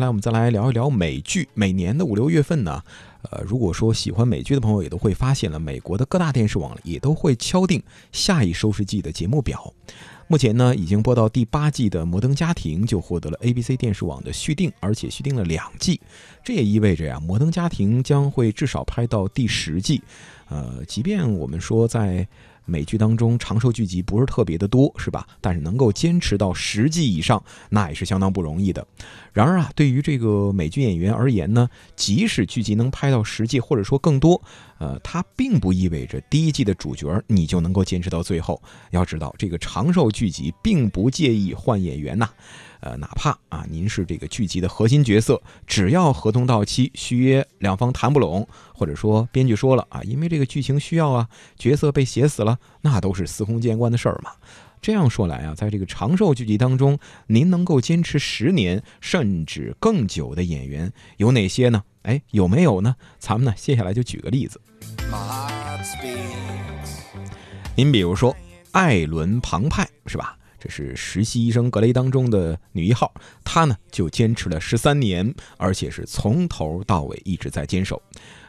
[0.00, 1.48] 来，我们再来聊一聊美剧。
[1.54, 2.80] 每年的五六月份呢，
[3.32, 7.82] 呃，如果说喜欢美剧的朋友也都会发现了，美国的各大电视网也都会敲定
[8.12, 9.74] 下一收视季的节目表。
[10.28, 16.00] 目前呢，已经播到第八季的《摩登家庭》就获得了 ABC 电视网的续订，而且续订了两季。
[16.44, 20.00] 这也意味着呀，《摩登家庭》将会至少拍到第十季。
[20.48, 22.24] 呃，即便我们说在
[22.68, 25.26] 美剧当中长寿剧集不是特别的多，是吧？
[25.40, 28.86] 但是能够坚持到十季以上，那也是相当不容易的。
[29.32, 34.40] 然而啊，对于这个美剧演员而言呢，即使剧集能拍到十季或者说更多，
[34.78, 38.62] 呃，它并不意味着第一季的主角你就能够坚持到最后。
[38.90, 42.28] 要知道，这个长寿剧集并不介意换演员呐。
[42.80, 54.30] 呃，哪怕啊，您是这个剧集的核心角色，只要合同到期续约两方谈不拢，或者说编剧说了啊，因为这个剧情需要啊，角色被写死了，那都是司空见惯的事儿嘛。
[54.80, 61.82] 这样说来啊，在这个长寿剧集当中，您能够坚持十年甚至更久的演员有哪些呢？
[62.02, 62.96] 哎，有没有呢？
[63.18, 64.60] 咱们呢，接下来就举个例子。
[67.74, 68.34] 您比如说
[68.72, 70.36] 艾伦·庞派，是吧？
[70.60, 73.12] 这是实习医生格雷当中的女一号，
[73.44, 78.02] 她呢就坚持了十三年，而且是从头到尾一直在坚守。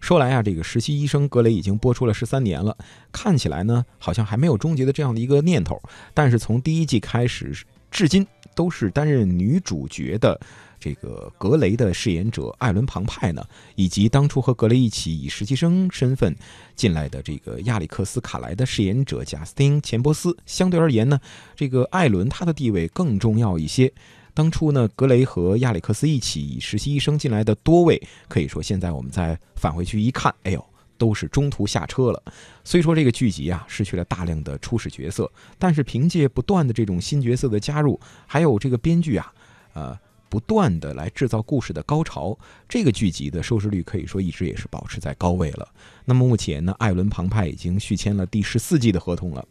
[0.00, 2.76] 说来啊，这个实习医生格雷已经播出了十三年了，
[3.12, 5.80] 看起来呢好像还没有终结的这样的一个念头。
[6.12, 7.56] 但是从第一季开始
[7.88, 10.40] 至今，都是担任女主角的。
[10.80, 16.34] 这个格雷的饰演者艾伦·庞派呢，以及当初和格雷一起以实习生身份
[16.74, 21.20] 进来的这个亚历克斯·卡莱的饰演者贾斯汀·钱伯斯，相对而言呢，
[21.54, 23.92] 这个艾伦他的地位更重要一些。
[24.34, 30.66] 当初呢，格雷和亚历克斯一起以实习医生进来的多位，可以说现在我们再返回去一看，哎呦，
[31.02, 32.22] 都是中途下车了。
[32.62, 39.34] 虽说这个剧集啊失去了大量的初始角色，但是凭借不断的这种新角色的加入，还有这个编剧啊，
[39.72, 39.98] 呃。
[40.32, 45.68] 不断的来制造故事的高潮，这个剧集的收视率可以说一直也是保持在高位了。
[46.06, 49.46] 那么目前呢，艾伦·庞派已经续签了第十四季的合同了。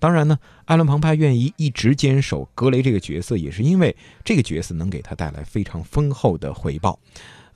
[0.00, 6.98] 当然呢，艾伦·庞派愿意一直坚守格雷这个角色，也是因为这个角色能给他带来非常丰厚的回报。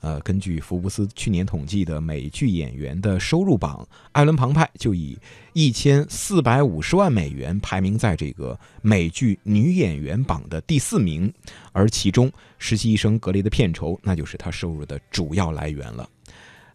[0.01, 5.17] 呃，根据福布斯去年统计的美剧演员的收入榜，艾伦·庞派就以
[5.53, 11.31] 一千四百五十万美元排名在这个美剧女演员榜的第四名，
[11.73, 16.09] 而其中实习医生格雷的片酬，那就是他收入的主要来源了。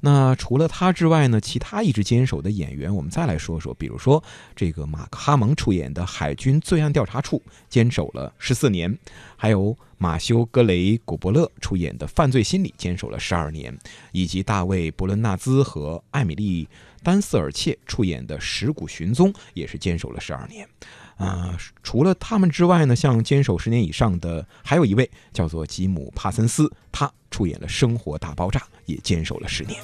[0.04, 1.40] 那除了他之外呢？
[1.40, 3.72] 其他一直坚守的演员，我们再来说说。
[3.72, 4.22] 比如说，
[4.54, 7.38] 这个马克·哈蒙出演的《海军罪案调查处》
[7.70, 8.98] 坚守了十四年，
[9.34, 13.74] 还有马修·格雷古伯勒出演的《犯罪心理》坚守了十二年，
[14.12, 16.66] 以及大卫·伯伦纳兹和艾米丽·
[17.02, 20.68] 丹斯尔切出演的《尸骨寻踪》也是坚守了十二年。
[21.16, 29.80] 啊，除了他们之外呢，像坚守十年以上的还有一位叫做吉姆·帕森斯，他出演了《生活大爆炸》，也坚守了十年。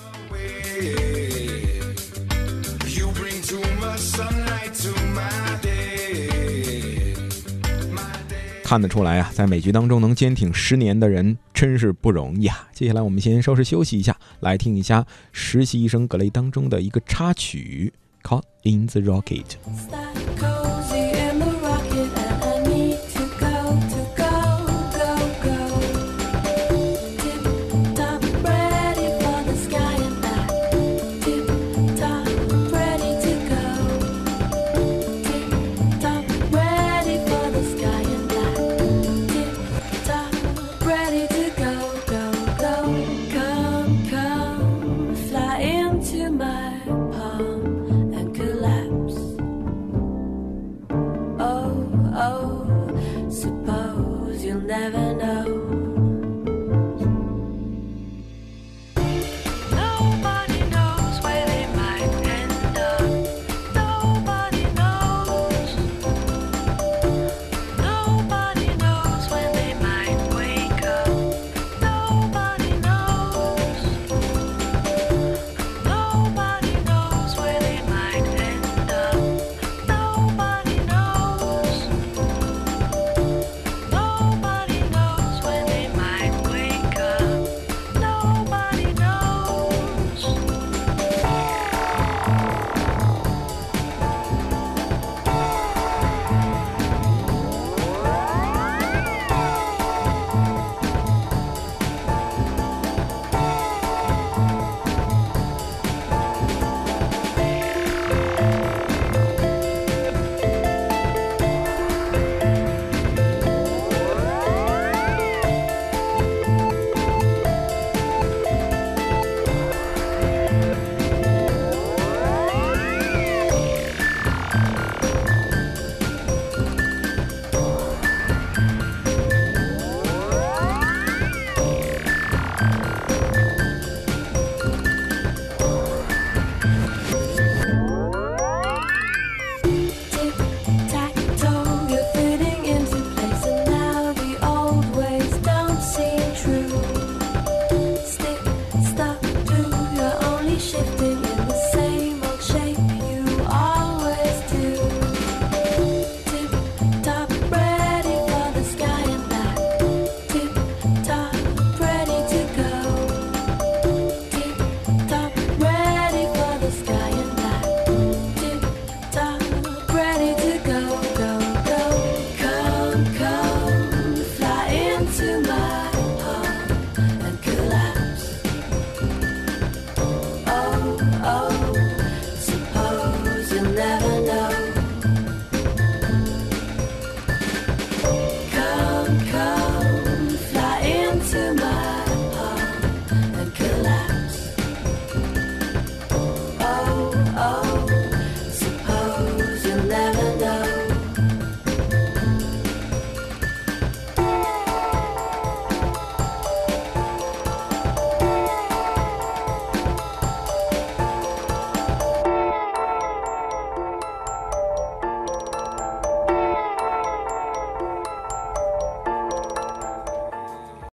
[8.65, 12.69] 看得出来啊，在美剧当中能坚挺十年的人真是不容易啊。
[12.73, 15.01] 接下来我们先稍事休息一下，来听一下
[15.33, 17.93] 《实习医生格雷》当中的一个插曲，
[18.29, 19.45] 《Caught in the Rocket》。